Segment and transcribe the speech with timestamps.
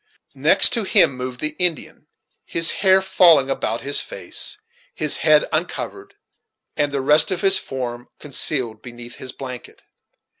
[0.33, 2.07] Next to him moved the Indian,
[2.43, 4.57] his hair falling about his face,
[4.95, 6.15] his head uncovered,
[6.75, 9.83] and the rest of his form concealed beneath his blanket.